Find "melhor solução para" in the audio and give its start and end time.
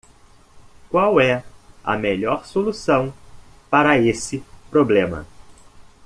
1.95-3.99